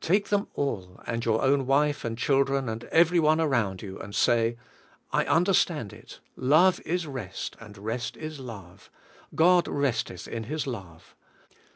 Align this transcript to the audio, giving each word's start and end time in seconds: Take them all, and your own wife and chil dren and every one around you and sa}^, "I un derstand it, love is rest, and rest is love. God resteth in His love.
Take 0.00 0.30
them 0.30 0.48
all, 0.54 1.00
and 1.06 1.24
your 1.24 1.40
own 1.40 1.64
wife 1.64 2.04
and 2.04 2.18
chil 2.18 2.42
dren 2.42 2.68
and 2.68 2.82
every 2.90 3.20
one 3.20 3.40
around 3.40 3.80
you 3.80 3.96
and 4.00 4.12
sa}^, 4.12 4.56
"I 5.12 5.24
un 5.26 5.44
derstand 5.44 5.92
it, 5.92 6.18
love 6.34 6.80
is 6.84 7.06
rest, 7.06 7.54
and 7.60 7.78
rest 7.78 8.16
is 8.16 8.40
love. 8.40 8.90
God 9.36 9.68
resteth 9.68 10.26
in 10.26 10.42
His 10.50 10.66
love. 10.66 11.14